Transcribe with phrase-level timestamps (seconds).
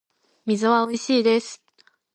[0.47, 1.63] 水はおいしいです